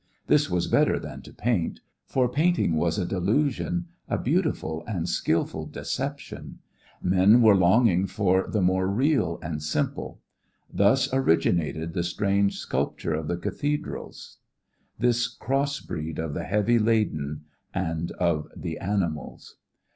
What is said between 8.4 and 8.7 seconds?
the